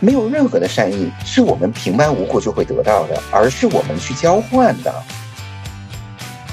[0.00, 4.94] 没有任何的善意是我们平白无故就会得到的，而是我们去交换的。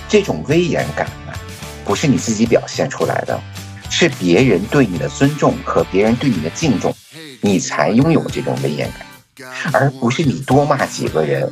[0.10, 1.38] 这种威严感啊，
[1.84, 3.40] 不是你自己表现出来的，
[3.92, 6.96] 是别人对你的尊重和别人对你的敬重，
[7.42, 8.92] 你才拥有这种威严
[9.38, 11.48] 感，而不是你多骂几个人，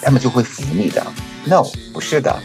[0.00, 1.04] 他们就会服你的。
[1.44, 2.40] No，不是的，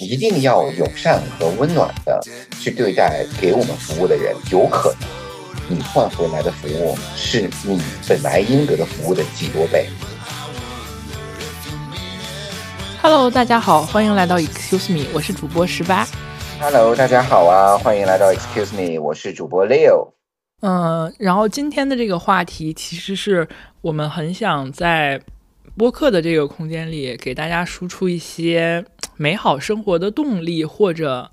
[0.00, 2.18] 一定要友善和温暖的
[2.58, 9.86] 去对待给我们服务的人，有可能你换回来的服务是你本来应得的服务的几多倍。
[13.02, 16.08] Hello，大家好，欢迎来到 Excuse Me，我是主播十八。
[16.58, 20.12] Hello，大家好啊，欢迎来到 Excuse Me，我是主播 Leo。
[20.62, 23.46] 嗯，然后今天的这个话题其实是
[23.82, 25.20] 我们很想在
[25.76, 28.82] 播客的这个空间里给大家输出一些
[29.20, 31.30] 美好生活的动力或者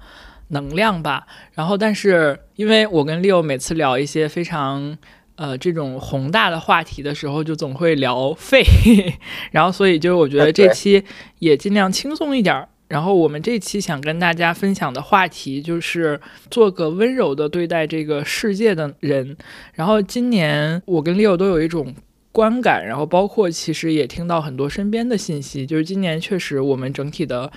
[0.50, 1.26] 能量吧。
[1.54, 4.98] 然后，但是因为我跟 Leo 每次聊一些非常。
[5.40, 8.64] 呃，这种宏大的话题的时候，就总会聊废，
[9.54, 11.04] 然后所以就是我觉得这期
[11.38, 12.68] 也尽量轻松一点儿。
[12.88, 16.20] 然后我们这期想跟大家分享的话题就是
[16.50, 19.38] 做个温柔的对待这个世界的人。
[19.76, 21.94] 然后今年我跟 Leo 都有一种
[22.38, 27.52] 观感，然后包括其实也听到很多身边的信息，就是今年确实我们整体的，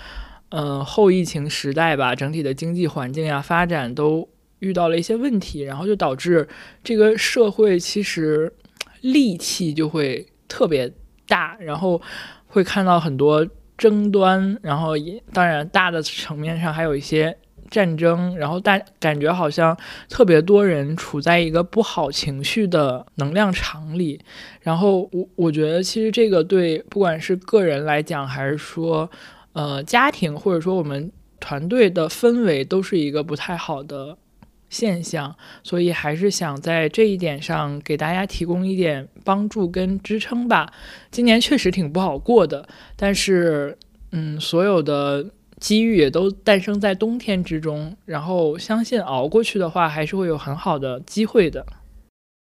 [0.49, 4.27] 呃，后疫情时代吧，整体的经济环境呀发展都。
[4.61, 6.47] 遇到了一些问题，然后就导致
[6.85, 8.53] 这个社会其实
[9.01, 10.93] 戾气就会特别
[11.27, 11.99] 大，然后
[12.47, 17.35] 会看到很多争端，然后也当然大的层面上还有一些
[17.71, 19.77] 战争，然后大感觉好像
[20.09, 24.21] 特别多人处在一个不好情绪的能量场里，
[24.61, 29.11] 然后我我觉得其实这个对不管是个人来讲，还是说
[29.53, 34.17] 呃家庭或者说我们团队的氛围，都是一个不太好的。
[34.69, 35.35] 现象，
[35.65, 40.73] 所以还是想在这一点上给大家提供一点帮助跟支撑吧。
[41.11, 43.77] 今年确实挺不好过的，但是，
[44.13, 45.27] 嗯，所有的
[45.61, 47.97] 机遇也都诞生在冬天之中。
[48.05, 51.65] 然后，相信熬过去的话，还是会有很好的机会的。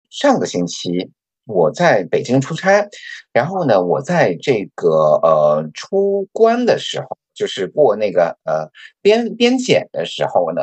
[0.09, 1.09] 上个星期
[1.45, 2.87] 我在北京出差，
[3.33, 4.89] 然后呢，我在这个
[5.23, 8.69] 呃出关的时候，就是过那个呃
[9.01, 10.61] 边边检的时候呢，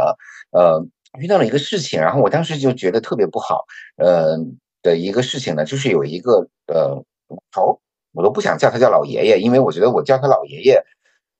[0.52, 0.86] 呃。
[1.20, 3.66] 遇到了一个事情，然后我当时就觉得特别不好，
[3.98, 4.36] 呃
[4.82, 7.04] 的一个事情呢，就是有一个呃
[7.52, 7.80] 头，
[8.12, 10.82] 我都不想叫他叫老爷爷，因为我觉得我叫他老爷爷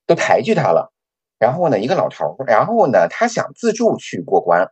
[0.07, 0.93] 都抬举他了。
[1.39, 4.69] 然后呢，一个老头儿，然后呢，他想自助去过关，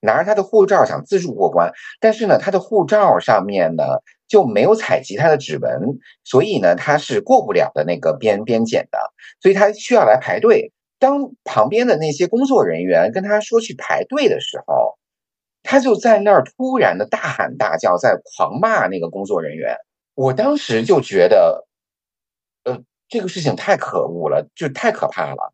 [0.00, 3.84] 拿着他的护照想自助过关，但是呢，他的护照上面呢
[4.28, 8.98] 就没有采集他的指纹，所以呢，他是过不了的那个边边检的，
[9.40, 10.72] 所以他需要来排队。
[10.98, 14.96] 当旁边的那些工作人员跟他说去排队的时候，
[15.62, 19.76] 他就在那儿突然的大喊大叫，在狂骂那个工作人员。
[20.14, 21.66] 我当时就觉得，
[22.64, 22.78] 呃，
[23.10, 25.52] 这个事情太可恶了，就太可怕了。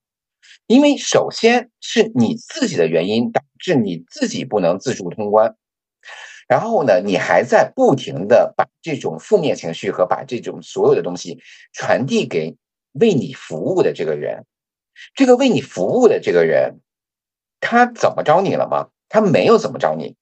[0.73, 5.55] 因为首先是你自己的原因导致你自己不能自助通关，
[6.49, 11.43] 然后呢，你还在不停的把这种负面情绪和把这种所有的东西
[11.75, 12.57] 传递给
[12.93, 14.47] 为你服务的这个人。
[15.15, 16.81] 这个为你服务的这个人，
[17.61, 18.89] 他怎么着你了吗？
[19.11, 20.17] 他没有怎么着你，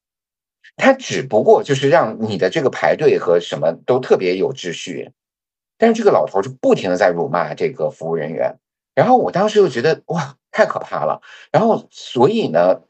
[0.74, 5.12] 他只不过就是让你的这个排队和什么都特别有秩序。
[5.78, 8.58] 但是这个老头就不停的在辱骂这个服务人员，
[8.96, 11.20] 然后我当时就觉得哇，太可怕了。
[11.52, 12.80] 然后所以呢，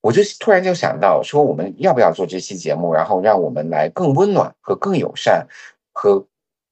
[0.00, 5.46] 我就突然就想到说，我们要不要做这期节目，然后让我们来更温暖和更友善
[5.92, 6.26] 和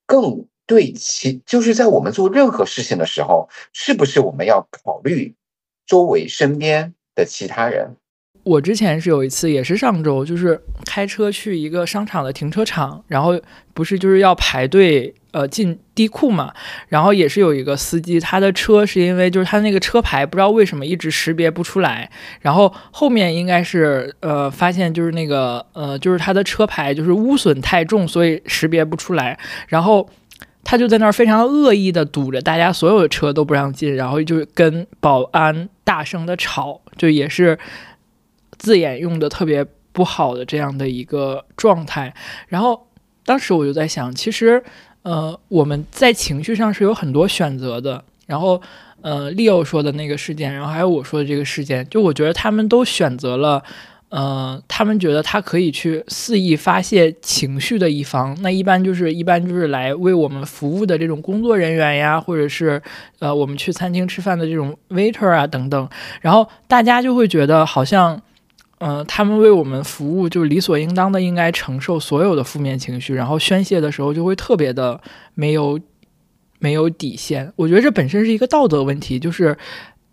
[0.05, 0.45] 更。
[0.65, 5.35] 对其就是在我们做任何事情的时候，是不是我们要考虑
[5.85, 7.97] 周围身边的其他人？
[8.43, 13.37] 我之前是有一次，也是上周，就是开车去一个商场的停车场，然后
[13.73, 16.53] 不是就是要排队呃进地库嘛，
[16.87, 29.37] 然后也是有一个司机，他的车是因为就是他那个车牌不知道为什么一直识别不出来，然后后面应该是呃发现就是那个呃就是他的车牌就是污损太重，所以识别不出来，
[29.67, 30.09] 然后。
[30.65, 37.59] 他就在那儿非常恶意的堵着大家所有的车都不让进，然后就跟保安大声的吵，就也是
[38.57, 42.13] 字眼用的特别不好的这样的一个状态。
[42.47, 42.87] 然后
[43.25, 44.63] 当时我就在想，其实
[45.03, 48.03] 呃我们在情绪上是有很多选择的。
[48.25, 48.61] 然后
[49.01, 53.63] 呃 Leo 说的那个事件，然后还有我说的这个事件，就我觉得他们都选择了。
[54.09, 62.79] 呃，他们觉得他可以去肆意发泄情绪的一方，那一般就是一般就是来为我们服务的这种工作人员呀，或者是
[63.17, 65.89] 呃我们去餐厅吃饭的这种 waiter 啊等等，
[66.21, 68.21] 然后大家就会觉得好像，
[68.85, 74.99] 嗯，他们为我们服务就理所应当的应该承受所有的负面情绪，然后宣泄的时候就会特别的
[75.33, 75.79] 没有
[76.59, 77.53] 没有底线。
[77.55, 79.57] 我觉得这本身是一个道德问题，就是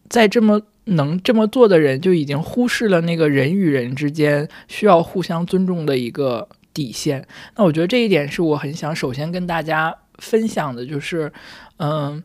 [0.09, 0.61] 在这么。
[0.85, 7.25] 能这么做的人就已经忽视了那个人与人之间需要互相尊重的一个底线。
[7.55, 11.33] 那我觉得这一点是我很想首先跟大家分享的，就是，
[11.77, 12.25] 嗯，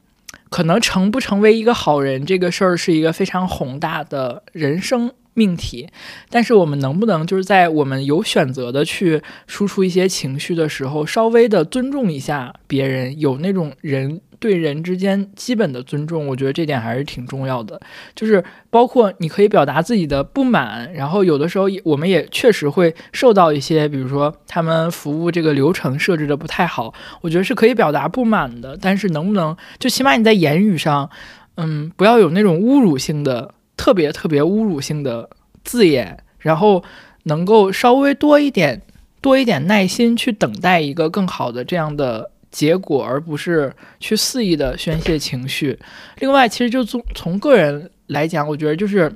[0.50, 5.88] 可能成不成为一个好人这个事儿是一个非常宏大的人生命题，
[6.30, 14.22] 但是我们能不能就是在我们有选择的去输出一些情绪的时候，稍微的尊重一下别人，有那种人。
[14.38, 17.80] 对人之间基本的尊重，我觉得这点还是挺重要的。
[18.14, 28.78] 就是包括你可以表达自己的不满，然后有的时候我们也确实会受到一些，比如说他们服务这个流程设置的不太好，我觉得是可以表达不满的。
[28.80, 31.10] 但是能不能就起码你在言语上，
[31.56, 35.30] 嗯，不要有那种侮辱性的、特别特别侮辱性的
[35.64, 36.84] 字眼，然后
[37.24, 38.82] 能够稍微多一点、
[39.22, 42.32] 多一点耐心去等待一个更好的这样的。
[42.52, 45.78] 结果，而不是去肆意的宣泄情绪。
[46.20, 49.12] 另外，其实就从从个人来讲，我觉得就是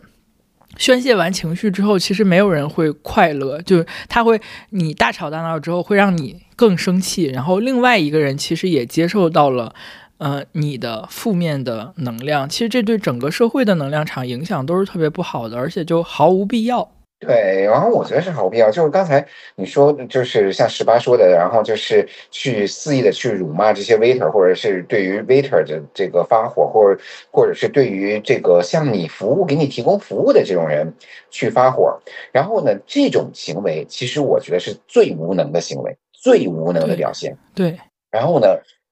[0.75, 3.61] 宣泄完情绪之后，其实没有人会快乐。
[3.61, 4.41] 就是他会，
[4.71, 7.27] 你大吵大闹之后，会让你更生气。
[7.27, 9.73] 然后，另外一个人其实也接受到了，
[10.19, 12.47] 呃，你的负面的能量。
[12.47, 16.91] 其实这对整个社会的能量场影响都是特别不好的，而且就毫无必要。
[17.21, 18.71] 对，然后我觉得是毫无必要。
[18.71, 19.25] 就是刚才
[19.55, 30.93] 你说，就是像十八说的，然后就是去肆意的去辱骂这些 waiter，或者是对于 waiter 的这个发火，或者或者是对于这个向你服务、给你提供服务的这种人
[31.29, 31.99] 去发火。
[32.31, 37.37] 然后呢，这种行为其实我觉得是最无能的行为，最无能的表现。
[37.53, 37.77] 对。
[38.09, 38.47] 然后呢，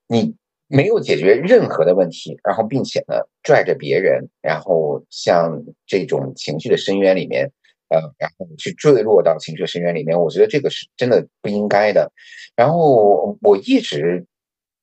[0.08, 0.36] 你
[0.68, 7.52] 没有解决任何的问题，然后并且呢，拽着别人，然后像这种情绪的深渊里面。
[7.90, 12.12] 呃，然后去坠落到情绪深渊里面，我觉得这个是真的不应该的。
[12.54, 14.26] 然后我一直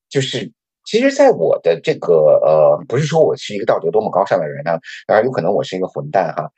[0.08, 0.50] 就是，
[0.86, 6.50] 其实，在我的这个呃，不是说我是一个道德多么高尚的人呢，当然有可能我是一个混蛋哈。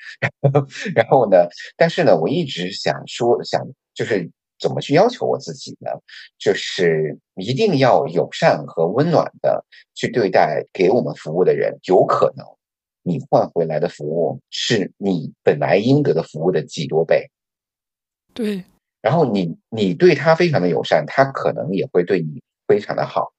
[0.95, 5.91] 然后呢，但是呢，我一直想说，想就是怎么去要求我自己呢？
[6.39, 9.65] 就是一定要友善和温暖的
[9.95, 12.47] 去对待给我们服务的人，有可能。
[13.03, 17.31] 你换回来的服务是你本来应得的服务的几多倍，
[18.35, 18.65] 对。
[19.01, 23.33] 然后你你对他非常的友善，他可能也会对你非常的好。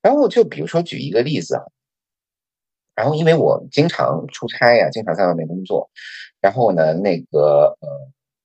[0.00, 1.62] 然后就比如说举一个例子啊，
[2.94, 5.90] 然后因为我经常出差呀，经常在外面工作，
[6.40, 7.88] 然后呢，那个呃，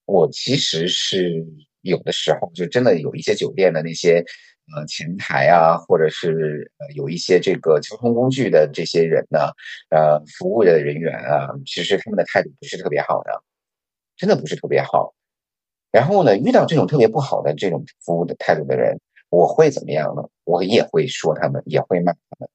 [0.04, 1.48] 我其实是
[1.88, 4.24] 有的时候就真的有一些酒店的那些。
[4.75, 9.39] 呃，前台啊，或者是呃，有一些这个交通工具的这些人呢，
[9.89, 13.31] 呃，服务的人员啊，其实他们的态度不是特别好的，
[14.18, 15.16] 真的不是特别好。
[15.89, 19.00] 然后呢，遇到这种特别不好的这种服务的态度的人，
[19.30, 20.24] 我会怎么样呢？
[20.44, 22.50] 我也会说他们，也会骂他们。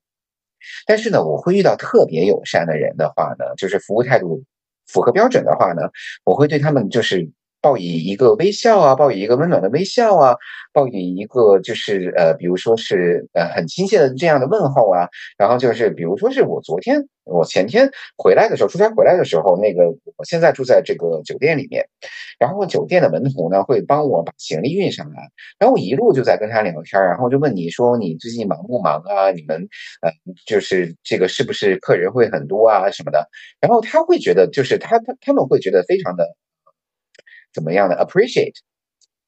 [0.84, 4.44] 但是呢，我会遇到特别友善的人的话呢，就是服务态度
[4.86, 5.88] 符合标准的话呢，
[6.24, 7.30] 我会对他们就是。
[7.62, 10.36] 报以一个微笑啊，报以一个温暖的微笑啊，
[10.72, 17.88] 报以一个就是呃，比如说是呃很亲切的这样的问候啊，然后就是比如说是我昨天我前天
[18.18, 21.86] 回来的时候出差回来的时候，那个我现在住在这个酒店里面，
[22.38, 29.30] 然后酒店的门徒呢会帮我把行李运上来，然后我一路就在跟他聊天，然后就问你说你最近忙不忙啊？
[29.30, 29.68] 你们
[30.00, 30.10] 呃
[30.46, 33.28] 就是这个是不是客人会很多啊什么的？
[33.60, 36.26] 然后他会觉得就是他他他们会觉得非常的。
[37.52, 38.54] 怎么样的 appreciate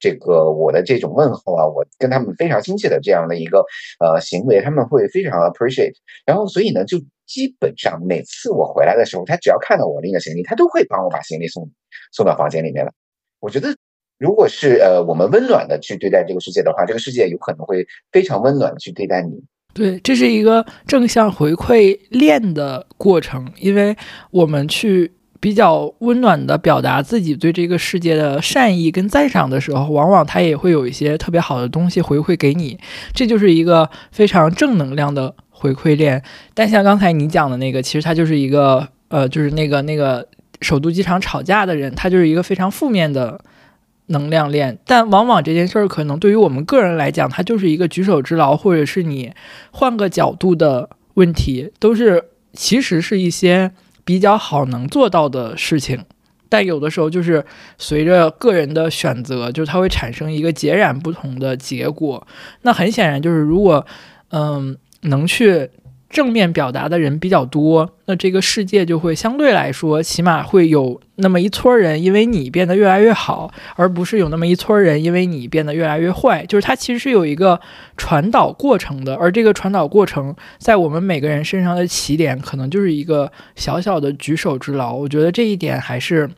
[0.01, 3.65] 这个我的这种问候啊，我跟他们非常亲切的这样的一个
[4.01, 5.95] 呃行为，他们会非常 appreciate。
[6.27, 11.71] 然后所以呢，就基本上每次我回来的时候，他只要看到我拎着行李，他都会帮我把行李送
[12.13, 12.93] 送到房间里面了。
[13.41, 13.75] 我觉得，
[14.19, 19.43] 如果是呃我们温暖的去对待这个世界的话，这个世界有可能会非常温暖的去对待你。
[19.73, 23.97] 对，这是一个正向回馈链的过程，因为
[24.33, 25.13] 我们去。
[25.45, 32.79] 比较温暖的表达自己对这个世界的善意跟赞赏的时候，往往他也会有一些特别好的东西回馈给你，
[33.13, 36.23] 这就是一个非常正能量的回馈链。
[36.55, 40.27] 但像刚才你讲的那个，其实他就是一个 呃，就是那个那个
[40.63, 43.39] 首都机场吵架的人，他就是一个非常负面的
[44.07, 44.79] 能量链。
[44.87, 49.31] 但往往这件事儿可能对于我们个人来讲，它就是一个举手之劳，或者是你
[49.73, 53.73] 换个角度的问题，都是其实是一些。
[54.05, 56.05] 比较好能做到的事情，
[56.49, 57.45] 但有的时候就是
[57.79, 62.27] 随着个人的选择，就是它会产生一个截然不同的结果。
[62.63, 63.87] 那很显然就是如果
[64.31, 65.71] 嗯能去。
[66.15, 76.47] 正面表达的人比较多，那这个世界就会相对来说，起码会有那么一撮人，因为你变得越来越好，而不是有那么一撮人，因为你变得越来越坏。
[76.47, 77.61] 就是它其实是有一个
[77.97, 84.95] 传导过程的，而这个传导过程在我们每个人身上的起点，可能就是一个小小的举手之劳。
[84.95, 86.31] 我觉得这一点还是，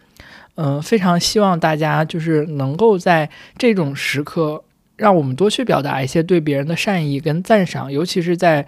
[0.54, 3.28] 嗯，非常希望大家就是能够在
[3.58, 4.64] 这种时刻，
[4.96, 8.66] 让我们多去表达一些对别人的善意跟赞赏，尤其是在。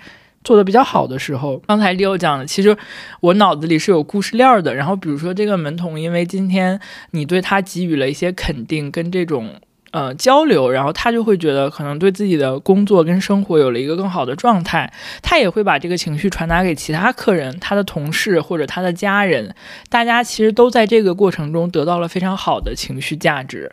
[0.48, 2.74] 做的比较好的时候，刚才 Leo 讲的，其实
[3.20, 4.74] 我脑子里是有故事链的。
[4.74, 9.50] 然后比如说这个门童，因为今天你对他给予了一些肯定跟这种
[9.90, 14.90] 呃交流，然后他就会觉得可能对自己的工作跟生活有了一个更好的状态。
[15.20, 19.54] 他也会把这个情绪传达给其他客人、他的同事或者他的家人，
[19.90, 23.70] 大家其实都在这个过程中得到了非常好的情绪价值。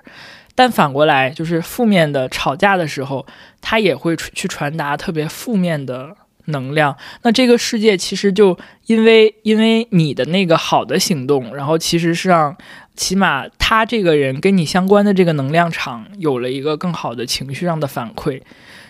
[0.53, 3.25] 但反过来，就是负面的吵架的时候，
[3.61, 6.17] 他也会去传达特别负面的。
[6.45, 12.55] 能量，那这个世界其实就因为因为你的那个好的行动，然后其实是让
[12.95, 18.41] 起码他这个人跟你相关的这个能量场有了一个更好的情绪上的反馈。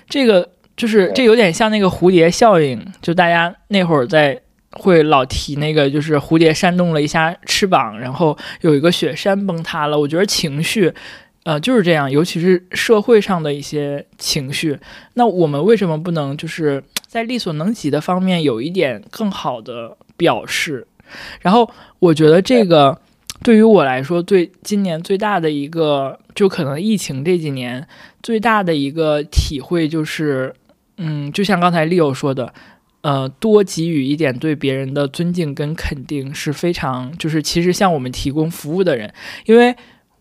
[0.07, 4.39] 这个就是这有点像那个蝴蝶效应，就大家那会儿在
[4.71, 9.97] 会老提那个，就是蝴蝶扇动了一下翅膀，然后有一个雪山崩塌了。
[9.97, 10.93] 我觉得情绪，
[11.45, 14.77] 呃，就是这样，尤其是社会上的一些情绪。
[15.13, 16.83] 那我们为什么不能就是？
[17.07, 20.85] 在力所能及的方面有一点更好的表示，
[21.39, 22.99] 然后我觉得这个
[23.41, 27.87] 对于我来说，对今年最大的一个，就可能疫情这几年
[28.21, 30.53] 最大的一个体会就是，
[30.97, 32.53] 嗯，就像刚才 Leo 说的，
[32.99, 39.13] 呃，多给予一点对别人的尊敬跟肯定是非常，就是其实向我们提供服务的人，
[39.45, 39.73] 因为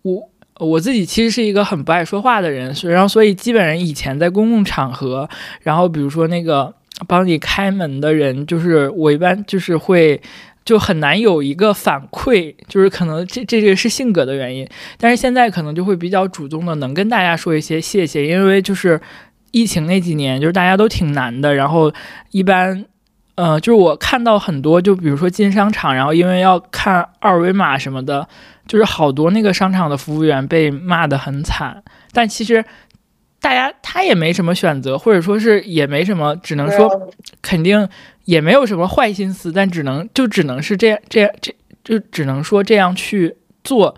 [0.02, 0.30] 我。
[0.60, 5.28] 我自己其实是一个很不爱说话的人，然后所以基本上以前在公共场合，
[5.62, 6.72] 然后比如说那个
[7.08, 10.20] 帮你开门的人，就是我一般就是会
[10.64, 14.68] 就很难有一个反馈，就是可能这这个是性格的原因，
[14.98, 19.00] 但是现在可能就会比较主动的能跟大家说一些谢谢，因为就是
[19.50, 21.92] 疫情那几年就是大家都挺难的，然后
[22.30, 22.84] 一般。
[23.36, 28.28] 呃，就是我看到很多，就比如说进商场，然后因为要看二维码什么的，
[28.66, 31.82] 就是好多那个商场的服务员被骂得很惨。
[32.12, 32.64] 但其实
[33.40, 37.88] 大家他也没什么选择，或者说是也没什么，只能说肯定
[38.24, 41.54] 也没有什么坏心思，但只能就只能是这样这样这
[41.84, 43.94] 就只能说这样去做。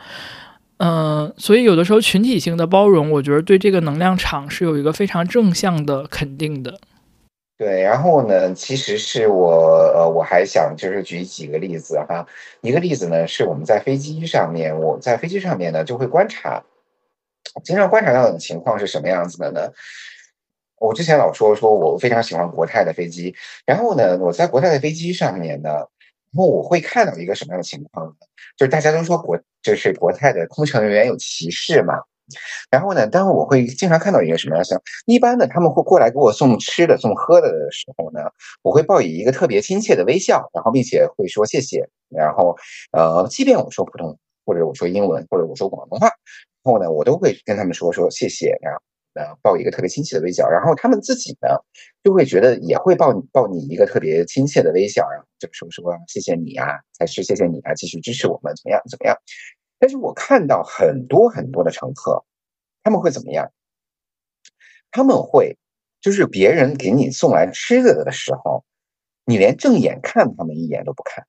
[0.78, 6.78] 嗯，所以有的时候群体性的包容，我觉得对这个能量场是有一个非常正向的肯定的。
[7.58, 9.50] 对，然后呢，其实是我
[9.94, 12.26] 呃，我还想就是举几个例子哈。
[12.60, 16.62] 一个例子呢，是我们在飞机上面，我在飞机上面呢就会观察，
[17.64, 19.70] 经常观察到的情况是什么样子的呢？
[20.78, 23.34] 我之前老说说我非常喜欢国泰的飞机，
[23.64, 25.88] 然后呢，我在国泰的飞机上面呢，然
[26.36, 28.12] 后我会看到一个什么样的情况呢？
[28.58, 31.94] 就是大家都说国就是国泰的空乘人员有歧视嘛。
[32.71, 38.21] 然后呢，当我会经常看到一个什么样的，一般呢，他们会过来给我送吃的、送喝的的时候呢，
[38.62, 41.88] 我会报以一个特别亲切的微笑，然后并且会说谢谢。
[42.09, 42.56] 然后，
[42.92, 48.80] 呃，即便我说普通或者我说英文或者我说广东话，然后呢，我都会跟他们说说谢谢，然后
[49.14, 50.49] 呃，报一个特别亲切的微笑。
[50.49, 51.49] 然后他们自己呢，
[52.04, 56.66] 就会觉得也会报你报你一个特别亲切的微笑，然后就说说谢谢你啊，
[56.99, 59.16] 还是谢谢你啊，继续支持我们，怎么样怎么样。
[59.78, 62.25] 但是我看到很多很多的乘客，
[62.83, 63.50] 他们会怎么样？
[64.90, 65.59] 他们会
[66.00, 68.64] 就是别人给你送来吃的的时候，
[69.25, 71.26] 你连正眼看他们一眼都不看，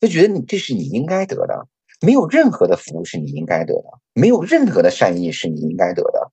[0.00, 1.66] 就觉得你这是你应该得的，
[2.00, 6.30] 没有任何的服务是你应该得的，没有任何的善意是你应该得的。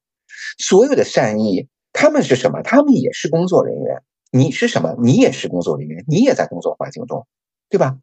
[0.58, 2.62] 所有的善意，他们是什么？
[2.62, 4.04] 他们也是工作人员。
[4.32, 4.96] 你是什么？
[5.02, 7.26] 你也是工作人员，你也在工作环境中。
[7.70, 7.96] 对吧？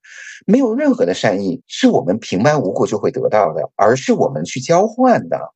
[0.47, 5.53] 没有任何的善意是我们平白无故就会得到的，而是我们去交换的。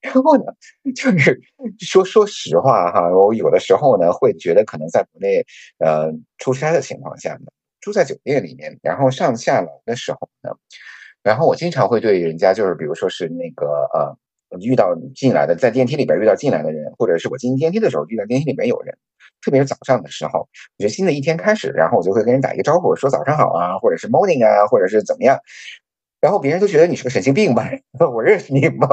[0.00, 0.44] 然后呢，
[0.96, 1.40] 就是
[1.78, 5.44] 说说实话哈，我有的时候呢会觉得，可能在国内
[5.78, 7.46] 呃出差的情况下呢，
[7.80, 10.50] 住在酒店里面，然后上下楼的时候呢，
[11.22, 14.16] 然后我经常会对人家，就是比如说是那个呃。
[14.60, 18.98] 遇到进来的，在电梯里边遇到进来的人，或者是我进电梯的时候遇到电梯里边有人，
[19.42, 25.38] 特别是早上的时候，我觉得新的一天开始，然后我就会跟人打一个招呼，说早上好啊，或者是 morning 啊，或者是怎么样，
[26.20, 27.68] 然后别人都觉得你是个神经病吧？
[28.14, 28.88] 我认识你吗？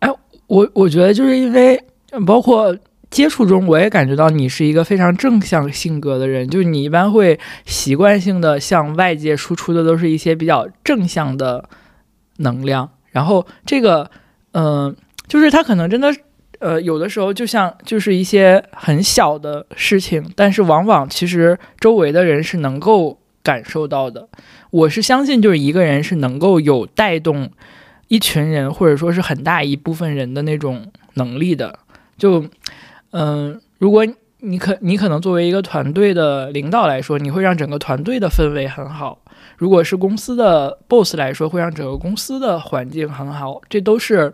[0.00, 0.10] 哎，
[0.48, 1.82] 我我觉得就是因为
[2.26, 2.76] 包括
[3.08, 11.68] 接触中，我也感觉到你是一个非常正向性格的人，就是你一般会习惯性的向外界输出的都是一些比较正向的
[12.38, 12.90] 能量。
[13.10, 14.10] 然后这个，
[14.52, 14.94] 嗯，
[15.28, 16.12] 就是他可能真的，
[16.60, 24.28] 呃，有的时候就像就是一些很小的事情，但是往往其实周围的人是能够感受到的。
[24.70, 27.50] 我是相信，就是一个人是能够有带动
[28.08, 31.78] 一群人，或者说是很大一部分人的那种能力的。
[32.18, 32.44] 就
[33.12, 34.06] 嗯，如果
[34.40, 39.18] 你可你可能作为一个团队的领导来说，你会让整个团队的氛围很好；
[39.56, 43.60] 如果是公司的 boss 来说，会让整个公司的环境很好。
[43.68, 44.32] 这都是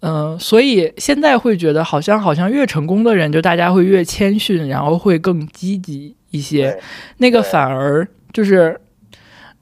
[0.00, 6.78] 嗯，所以现在会觉得好像好像越成功的人，就大家会越谦逊，然后会更积极一些。
[7.16, 8.80] 那个反而就是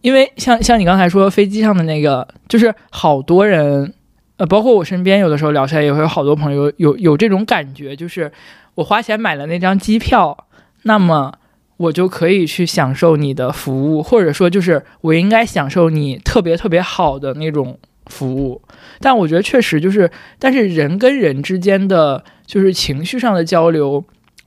[0.00, 3.92] 因为像像你刚才说飞机上的那个，就是好多人。
[4.38, 8.30] 呃，包括我身边有的时候聊起来也会有好多朋友有有这种感觉，就是
[8.74, 10.46] 我花钱买了那张机票，
[10.82, 11.32] 那么
[11.78, 18.62] 我就可以去享受你的服务，或者说就是我应该享受你特别特别好的那种服务。
[19.00, 24.04] 但我觉得确实就是，但是人跟人之间的就是情绪上的交流，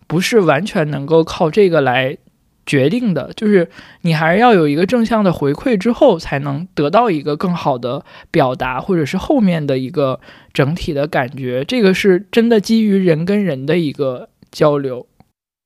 [0.07, 2.17] 不是完全能够靠这个来。
[2.65, 3.67] 决定的就是
[4.01, 10.19] 你还是要有一个正向的回馈之后，才能得到一个更好的表达，或者是后面的一个
[10.53, 11.65] 整体的感觉。
[11.65, 15.07] 这个是真的基于人跟人的一个交流。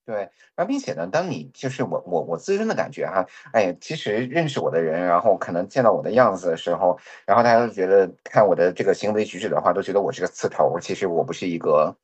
[0.05, 10.77] 对，而并且呢，当你就是我我我自身的感觉哈，哎，其实认识我的人，然后可能见到我的样子的时候，然后大家都觉得看我的这个行为举止的话，都觉得我是个刺头。
[10.79, 11.95] 其实我不是一个。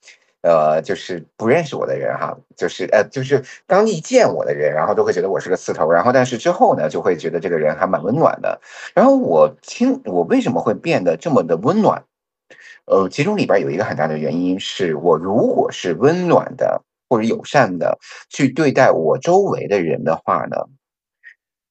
[0.42, 8.62] 呃，就是不认识我的人哈，就是呃，就是刚一见我的人，然后都会觉得我是个刺头，然后但是之后呢，就会觉得这个人还蛮温暖的。
[8.96, 12.06] 然后我听我为什么会变得这么的温暖？
[12.86, 17.98] 呃，其中里边有一个很大的原因是我如果是温暖的或者友善的
[18.30, 20.58] 去对待我周围的人的话呢，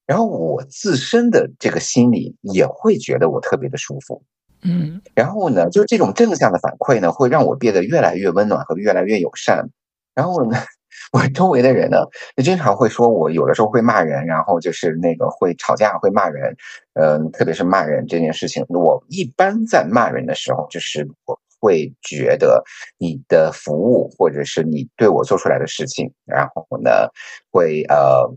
[0.06, 4.22] 然后我自身的这个心里也会觉得我特别的舒服。
[4.62, 9.68] 嗯，然后呢，就这种正向的反馈呢，会让我变得越来越温暖和越来越友善。
[10.14, 10.58] 然后呢，
[11.12, 11.98] 我周围的人呢，
[12.36, 16.56] 就经常会说我有的时候会骂人，然后就是那个会吵架、会骂人。
[16.94, 22.62] 嗯，特别是骂人这件事情，我一般在骂人的时候，就是我会觉得
[22.98, 27.08] 你的服务或者是你对我做出来的事情，然后呢，
[27.50, 28.36] 会呃。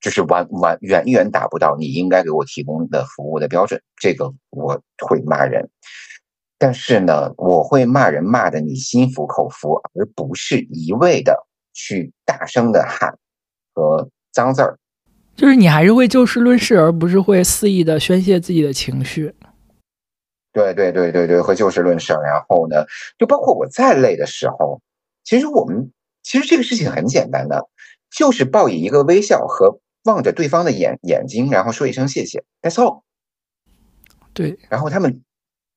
[0.00, 5.66] 就是完完远远达不到你应该给我提供的服务的标准，这个我会骂人，
[6.58, 13.16] 但是呢，我会骂人骂的你心服口服，而不是一味的去大声的喊
[13.72, 14.78] 和脏字儿。
[15.34, 19.34] 就是你还是会就事论事，而不是会肆意的宣泄自己的情绪。
[20.54, 22.14] 对对对对对，会就事论事。
[22.14, 22.86] 然后呢，
[23.18, 24.80] 就包括我再累的时候，
[25.22, 27.68] 其实我们其实这个事情很简单的，
[28.10, 29.80] 就是报以一个微笑和。
[30.04, 33.04] 望着对方的眼眼睛，然后说一声谢谢，That's all。
[34.34, 35.24] 对，然后他们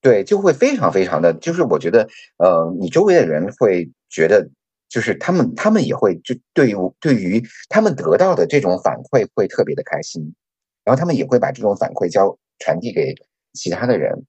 [0.02, 4.50] 对就会非常非常的，就是我觉得，呃，你周围的人会觉得，
[4.90, 10.36] 就是他们他们也会就对于对于他们得到的这种反馈会特别的开心，
[10.84, 13.16] 然后他们也会把这种反馈交传递给
[13.54, 14.26] 其他的人。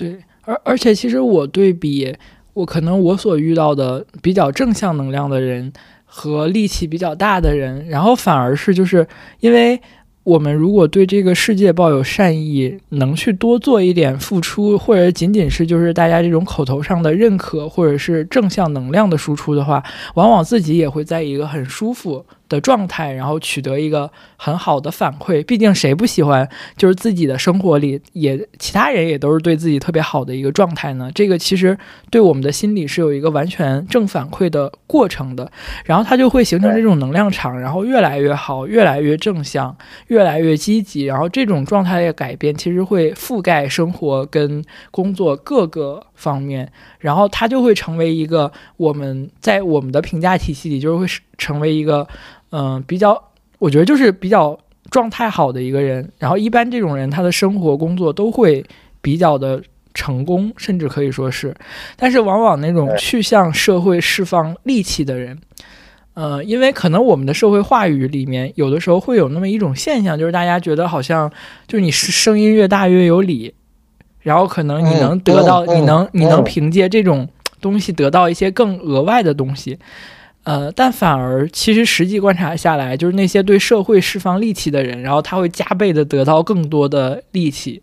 [0.00, 2.16] 对，而而且其实我对比
[2.54, 5.72] 我可能我所遇到的比较正向能量的人。
[6.12, 9.06] 和力气比较大的人，然后反而是就是
[9.38, 9.80] 因为
[10.24, 19.80] 我们如果对这个世界抱有善意，能去多做一点付出，或者仅仅是就是大家这种口头上的认可，或者是正向能量的输出的话，
[20.16, 22.26] 往往自己也会在一个很舒服。
[22.50, 25.42] 的状态，然后取得一个很好的反馈。
[25.46, 31.10] 毕竟谁不喜欢，就是自己的生活里也其他人也都是对自己特别好的一个状态呢？
[31.14, 31.78] 这个其实
[32.10, 35.50] 对我们的心理是有一个完全正反馈的过程的。
[35.84, 39.74] 然后它就会形成这种能量场，然后越来越好，越来越正向，
[40.08, 41.04] 越来越积极。
[41.04, 46.70] 然后这种状态的改变，其实会覆盖生活跟工作各个方面。
[46.98, 51.06] 然后它就会成为一个我们在我们的评价体系里，就是会
[51.38, 52.06] 成为一个。
[52.52, 53.22] 嗯，比较，
[53.58, 54.58] 我觉得就是比较
[54.90, 56.10] 状态好的一个人。
[56.18, 58.64] 然后一般这种人，他的生活工作都会
[59.00, 59.62] 比较的
[59.94, 61.54] 成功，甚至可以说是。
[61.96, 65.38] 但是往往那种去向社会释放戾气的人，
[66.14, 71.30] 呃，因为可能我们的社会话语里面有的时候会有那么一种现象，就是大家觉得好像
[71.68, 73.54] 就是你声音越大越有理，
[74.20, 77.28] 然后可能你能得到，你能你能凭借这种
[77.60, 79.78] 东西得到一些更额外的东西。
[80.44, 87.82] 呃，但反而其实实际观察下来，就是那些对社会释放戾气的人，然后他会加倍的得到更多的戾气，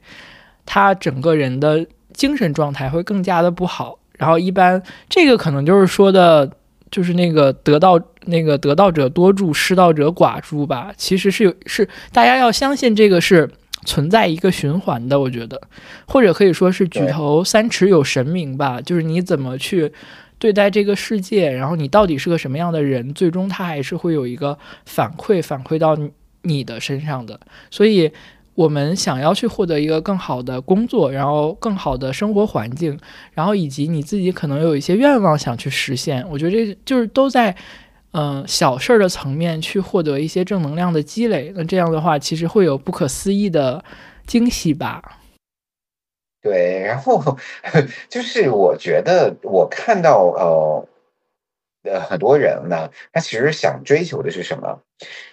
[0.66, 6.50] 他整个人的精神状态会更加的不好，然后一般这个可能就是说的，
[6.90, 10.92] 就是那个得道那个得道者多助，失道者寡助吧。
[10.98, 13.48] 其实是有是大家要相信这个是
[13.86, 15.62] 存在一个循环的，我觉得，
[16.08, 19.94] 或者可以说是举头三尺有神明吧，就是你怎么去
[20.40, 25.98] 对待这个世界，然后你到底是个什么样的人，最终他还是会有一个反馈反馈到
[26.44, 28.12] 你的身上的，所以。
[28.58, 32.98] 我们想要去获得一个更好的工作，然后更好的生活环境，
[33.34, 37.56] 然后以及你自己可能有一些愿望想去实现，我觉得这就是都在，
[38.14, 41.54] 嗯，小事儿的层面去获得一些正能量的积累。
[41.56, 43.86] 那这样的话，其实会有不可思议的
[44.26, 45.17] 惊喜吧？
[46.48, 47.38] 对，然后
[48.08, 50.88] 就是我觉得我看到呃
[51.84, 54.82] 呃很多人呢，他其实想追求的是什么？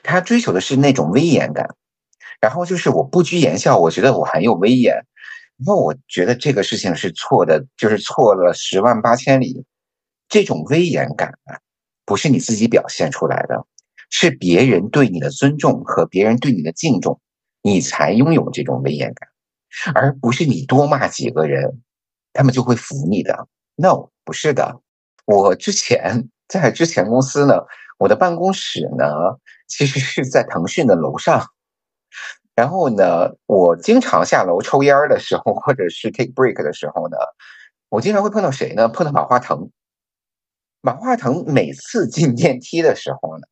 [0.02, 1.68] 他追求的是那种威严感。
[2.40, 4.94] 然后就是我不拘言笑，我觉得我很有威严。
[5.56, 9.64] 然后我觉得这个事情是错的，就是错了十万八千里。
[10.28, 11.60] 这种威严感啊，
[12.04, 13.64] 不是你自己表现出来的，
[14.10, 17.20] 是别人对你的尊重和别人对你的敬重，
[17.62, 19.28] 你才拥有这种威严感，
[19.94, 21.82] 而不是你多骂几个人，
[22.32, 23.46] 他们就会服你的。
[23.76, 24.80] No，不是的。
[25.26, 27.54] 我之前在之前公司呢，
[27.98, 29.06] 我的办公室呢，
[29.66, 31.46] 其实是在腾讯的楼上。
[32.54, 37.16] 然后呢，我经常下楼抽烟的时候，或者是 take break 的时候呢，
[37.88, 38.88] 我经常会碰到谁呢？
[38.88, 39.70] 碰到马化腾。
[40.80, 43.46] 马化腾每次进电梯的时候呢，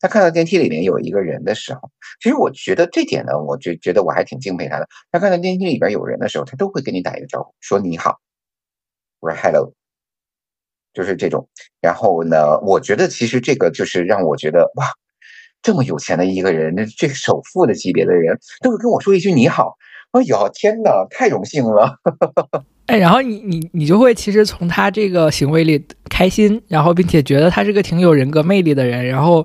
[0.00, 4.88] 他看到电梯里面有一个人的时候，其实我觉得这点呢，我觉觉得我还挺敬佩他的。
[5.10, 8.18] 他看到电梯里边有人的时候，他都会跟你打一个招呼，说你好，
[9.20, 9.72] 我说 hello，
[10.92, 11.48] 就是这种。
[11.80, 14.86] 然后呢，我觉得其实这个就是让我觉得哇。
[15.62, 19.76] 这么有钱的一个人，那这首富的级别的人，都会跟我说一句你好。
[20.12, 21.96] 哎呦，天哪，太荣幸了！
[22.86, 29.04] 哎，然后你你你就会其实从他这个行为里开心，然后并且觉得他是个挺有人格魅力的人。
[29.04, 29.44] 然后，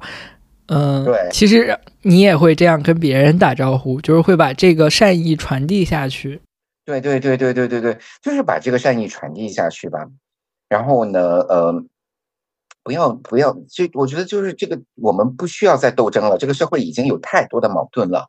[0.72, 6.42] 嗯，对，其实你也会这样跟别人打招呼，就是会把这个善意传递下去。
[6.86, 10.08] 对对对对对对对，就是把这个善意传递下去吧。
[10.70, 11.84] 然后呢，呃。
[12.84, 16.40] 不要不要，就我觉得就是这个，我们不需要再斗争了。
[16.40, 18.28] 这个社会已经有太多的矛盾了，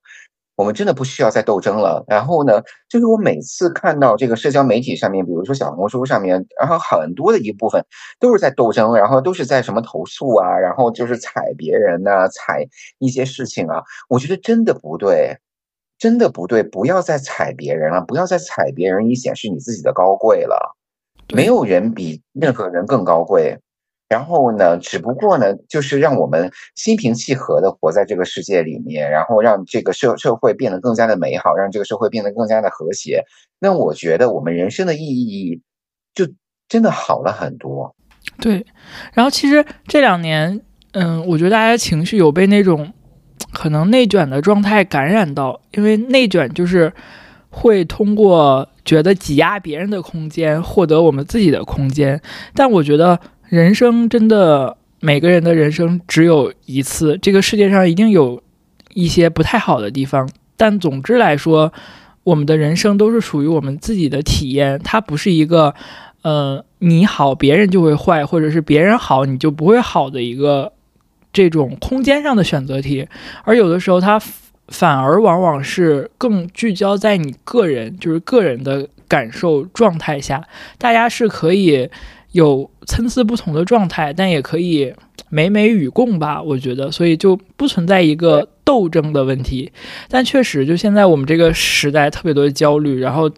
[0.56, 2.04] 我们真的不需要再斗争了。
[2.06, 7.84] 然后呢，就是我每次看到这个社交媒体上面，比如说小红书上面，然后很多的一部分
[8.20, 12.66] 都是在斗争，然后都是在什么投诉啊，然后就是踩别人呐，踩
[12.98, 13.82] 一些事情啊。
[14.08, 15.36] 我觉得真的不对，
[15.98, 20.76] 真的不对，不要再踩别人了，不要再踩别人以显示你自己的高贵了。
[21.34, 23.58] 没有人比任何人更高贵。
[24.12, 24.76] 然后呢？
[24.76, 33.24] 只不过呢，就是让我们心平气和的活在这个世界里面，然后让这个社社会变得更加的美好，让这个社会变得更加的和谐。
[33.58, 35.62] 那我觉得我们人生的意义
[36.14, 36.26] 就
[36.68, 37.96] 真的好了很多。
[38.38, 38.66] 对。
[39.14, 40.60] 然后其实这两年，
[40.92, 42.92] 嗯，我觉得大家情绪有被那种
[43.50, 46.92] 可能内卷的状态感染到，因为内卷就是
[47.48, 52.20] 会通过觉得挤压别人的空间，获得我们自己的空间。
[52.54, 53.18] 但我觉得。
[53.52, 57.18] 人生真的，每个人的人生只有一次。
[57.20, 58.42] 这个世界上一定有
[58.94, 61.70] 一些不太好的地方，但总之来说，
[62.24, 64.80] 我们的人生都是属于我们自己的体验。
[64.82, 65.74] 它不是一个，
[66.22, 70.72] 呃，你好别人就会坏，或者是别人好你就不会好的一个
[71.30, 73.06] 这种空间上的选择题。
[73.44, 74.18] 而有的时候，它
[74.68, 80.42] 反而往往是更聚焦在你个人，就是个人的感受状态下，
[80.78, 81.90] 大家是可以。
[82.32, 84.92] 有参差不同的状态，但也可以
[85.30, 89.70] 美美与共吧，我觉得，所以就不存在一个斗争的问题。
[90.08, 93.30] 但确实，就现在我们这个时代特别多的焦虑，然后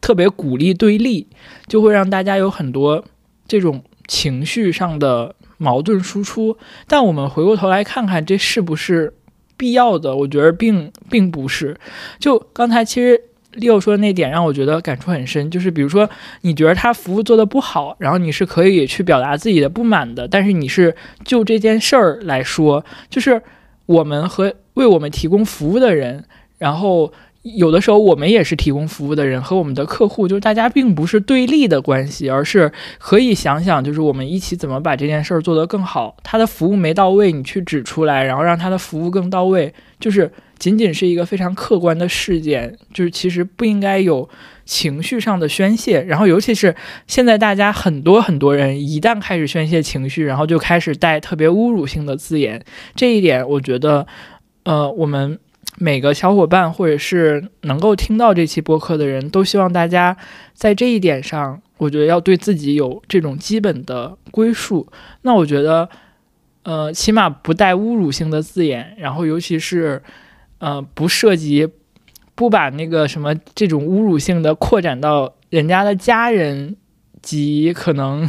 [0.00, 1.26] 特别鼓励对立，
[1.66, 3.04] 就会让大家有很多
[3.48, 6.56] 这种情绪上的矛盾输出。
[6.86, 9.14] 但我们回过头来看看，这是不是
[9.56, 10.14] 必要的？
[10.14, 11.76] 我觉得并并不是。
[12.18, 13.20] 就刚才其实。
[13.54, 16.08] 六说的那点让我觉得感触很深，就是比如说
[16.40, 23.42] 你觉得他服务做的不好，然后你是可以去表达自己的不满的，但是你是就这件事儿来说，就是
[23.86, 26.24] 我们和为我们提供服务的人，
[26.58, 27.12] 然后
[27.42, 36.16] 有的时候我们也是提供服务的人和我们的客户，就是大家并不是对立的关系，而是可以想想，就是我们一起怎么把这件事儿做得更好。
[36.22, 40.30] 他的服务没到位，你去指出来，然后让他的服务更到位，就是。
[40.62, 44.28] 仅仅是一个非常客观的事件，就是其实不应该有
[44.64, 46.00] 情绪上的宣泄。
[46.02, 46.72] 然后，尤其是
[47.08, 52.64] 现在大家很多很多人一旦开始宣泄情绪，然后就开始带特别侮辱性的字眼。
[52.94, 54.06] 这一点，我觉得，
[54.62, 55.36] 呃，我们
[55.78, 60.16] 每个小伙伴或者是能够听到这期播客的人都希望大家
[60.54, 61.60] 在这一点上。
[61.78, 64.86] 我觉得要对自己有这种基本的归属。
[65.22, 65.88] 那我觉得，
[66.62, 70.00] 呃，起码不带侮辱性的字眼，然后尤其是，
[70.62, 71.68] 呃，不涉及，
[72.36, 76.76] 不把那个什么这种侮辱性的扩展到人家的家人
[77.20, 78.28] 及可能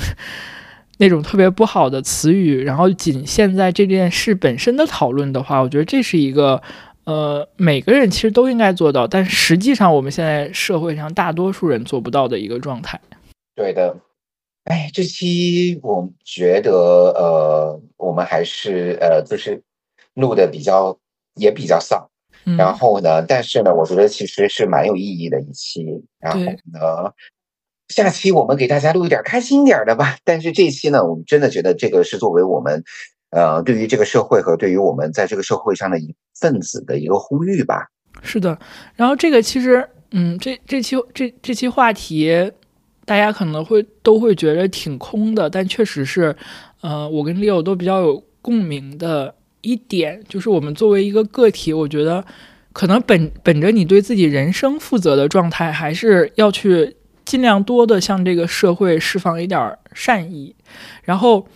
[0.97, 6.61] 那种特别不好的词语，然后仅限在这件事本身的讨论的话，我觉得这是一个。
[7.05, 12.97] 呃，每个人其实都应该做到，但实际上我们现在社会上大多数人做不到的一个状态。
[13.53, 13.97] 对的，
[14.63, 19.61] 哎，这期我觉得呃，我们还是呃，就是
[20.13, 20.97] 录的比较
[21.35, 22.09] 也比较丧，
[22.57, 25.85] 然后呢，但是呢，我觉得其实是蛮有意义的一期。
[26.19, 27.13] 然后呢，
[27.89, 30.17] 下期我们给大家录一点开心点的吧。
[30.25, 32.83] 但是这期呢，我们真的觉得这个是作为我们。
[33.35, 37.87] 呃，对于这个社会和对于我们在这个社会上的一份子的一个呼吁吧。
[38.21, 38.59] 是的，
[38.95, 42.51] 然后这个其实，嗯，这这期这这期话题，
[43.05, 46.35] 大家可能会都会觉得挺空的，但确实是，
[46.81, 52.23] 呃，我跟 Leo 都比较有共鸣的一点，就是我们作为一个个体，我觉得
[52.71, 56.95] 可能本本着你对自己人生负责的状态，还是要去
[57.25, 60.55] 尽量多的向这个社会释放一点善意，
[61.03, 61.47] 然后，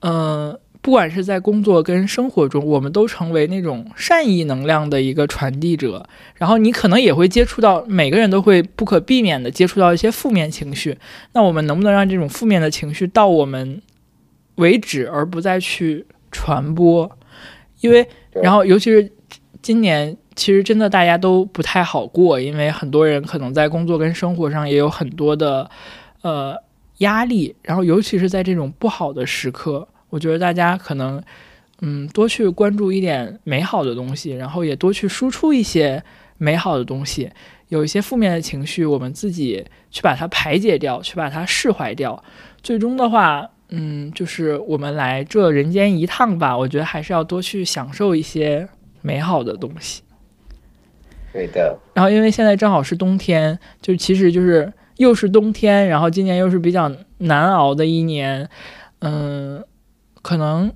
[0.00, 0.58] 嗯。
[0.84, 6.04] 不管是在工作跟生活中，我们都成为那种善意能量的一个传递者。
[6.34, 10.98] 然后你可能也会接触到，每个人都会不可避免的接触到一些负面情绪。
[11.34, 13.80] 那我们能不能让这种负面的情绪到我们
[14.56, 17.16] 为止，而不再去传播？
[17.82, 19.12] 因为，然后尤其是
[19.60, 25.70] 今年，其实真的大家都不太好过，因为很多人可能在工作跟生活上也有很多的
[26.22, 26.56] 呃
[26.98, 27.54] 压力。
[27.62, 29.86] 然后，尤其是在这种不好的时刻。
[30.08, 31.22] 我觉得大家可能，
[31.80, 36.02] 嗯，多去关注一点美好的东西，然后也多去输出一些
[36.38, 37.30] 美好的东西。
[37.68, 42.22] 有一些负面的情绪，我们自己去把它排解掉，去把它释怀掉。
[42.62, 46.56] 最终的话，嗯，就是我们来这人间一趟吧。
[46.56, 48.68] 我觉得还是要多去享受一些
[49.00, 50.02] 美好的东西。
[51.32, 51.76] 对的。
[51.94, 58.48] 然后，因为现在正好是冬天，就其实就是又是冬天，然后今年又是比较难熬的一年，
[59.00, 59.62] 嗯。
[60.24, 60.72] 可能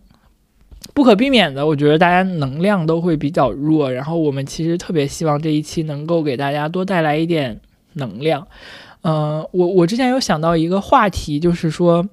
[0.92, 3.92] 不可避免的，我觉得大家能量都会比较弱。
[3.92, 7.60] 然后我们其实特别希望这一期能够给大家多带来一点
[7.92, 8.44] 能量。
[9.02, 12.04] 嗯，我我之前有想到一个话题，就是说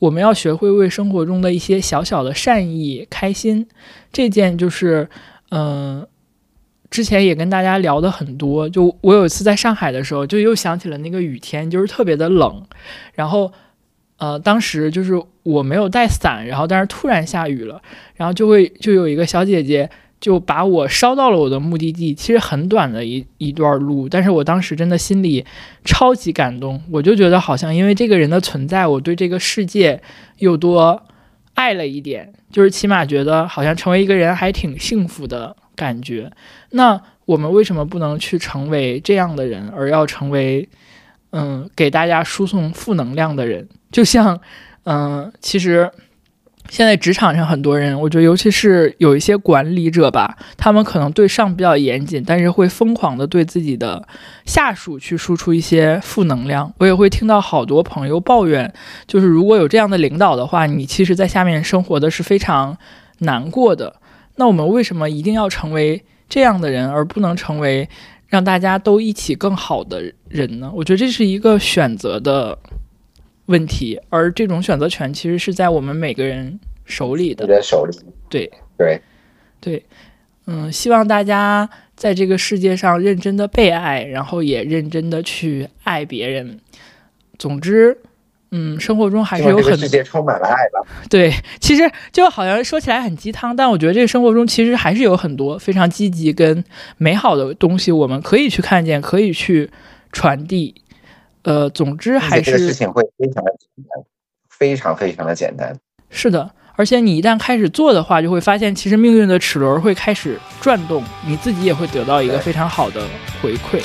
[0.00, 3.68] 我们要学会为生活中的一些小小的善意开心。
[4.12, 5.08] 这件就是，
[5.50, 6.04] 嗯，
[6.90, 8.68] 之前也跟大家聊的很多。
[8.68, 12.66] 就我有一次在上海的时候，就又想起了那个雨天，就是特别的冷，
[13.14, 13.52] 然后。
[14.20, 17.80] 呃，当时就是我没有带伞，然后但是突然下雨了，
[18.16, 19.88] 然后就会就有一个小姐姐
[20.20, 25.44] 就把我捎到了我的目的地，其实很短的一一段路，但是我当时真的心里
[25.84, 30.00] 超级感动，我就觉得好像因为这个人的存在，我对这个世界
[30.38, 31.02] 又多
[31.54, 36.30] 爱了一点，就是起码觉得好像成为一个人还挺幸福的感觉。
[36.70, 40.68] 那我们为什么不能去成为这样的人，而要成为
[41.30, 43.66] 嗯给大家输送负能量的人？
[43.90, 44.38] 就像，
[44.84, 45.90] 嗯，其实
[46.68, 54.06] 现在职场上很多人，我觉得尤其是有一些管理者吧，他们可能对上比较严谨，但是会疯狂的对自己的
[54.44, 56.72] 下属去输出一些负能量。
[56.78, 58.72] 我也会听到好多朋友抱怨，
[59.06, 62.76] 就是如果有这样的领导的话，你其实在下面生活的是非常
[63.18, 63.96] 难过的。
[64.36, 67.88] 那我们为什么一定要成为这样的人，而不能成为
[68.28, 70.70] 让大家都一起更好的人呢？
[70.72, 72.56] 我觉得这是一个选择的。
[73.50, 77.44] 问题，而这种选择权其实是在我们每个人手里的。
[77.44, 77.98] 你的手里。
[78.28, 79.00] 对对
[79.60, 79.84] 对，
[80.46, 86.60] 嗯，希望大家在这个世界上认真的被爱，然后也认真的去爱别人。
[87.38, 87.98] 总之，
[88.52, 90.80] 嗯，生活中还是有很世界充满了爱吧。
[91.08, 96.64] 对，其实就好像说起来很鸡汤，但我觉得这个生活中其实还是有很多非常积极跟
[96.98, 99.68] 美好的东西，我们可以去看见，可以去
[100.12, 100.74] 传递。
[101.42, 104.04] 呃，总之还是事情会非常的简单，
[104.48, 105.74] 非常非常的简单。
[106.10, 113.02] 是的，而且你一旦开始做的话，就会发现其实命运的齿轮会开始转动，你自己也会得到一个非常好的
[113.40, 113.80] 回馈。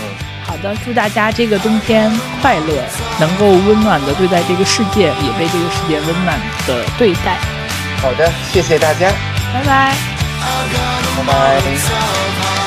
[0.44, 2.84] 好的，祝大家这个冬天快乐，
[3.18, 7.38] 能够温暖的对待这个世界，也被这个世界温暖的对待。
[8.00, 9.10] 好的，谢谢大家，
[9.52, 9.96] 拜拜，
[11.16, 12.57] 拜拜。